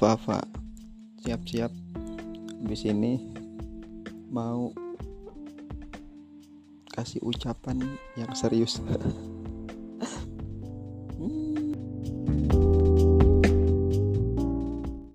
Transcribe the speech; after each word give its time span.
Fafa 0.00 0.40
siap-siap 1.20 1.68
di 2.64 2.76
sini 2.76 3.12
mau 4.32 4.72
kasih 6.96 7.20
ucapan 7.20 7.84
yang 8.16 8.32
serius 8.32 8.80
hmm. 11.20 11.65